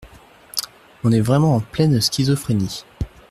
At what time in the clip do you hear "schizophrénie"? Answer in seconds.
2.01-2.85